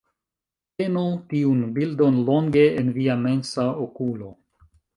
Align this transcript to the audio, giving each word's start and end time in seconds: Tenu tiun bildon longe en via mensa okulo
Tenu 0.81 1.03
tiun 1.33 1.59
bildon 1.75 2.19
longe 2.31 2.65
en 2.79 2.91
via 2.99 3.21
mensa 3.27 3.69
okulo 3.87 4.35